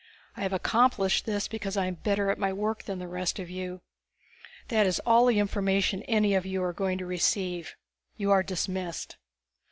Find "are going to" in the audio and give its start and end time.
6.63-7.05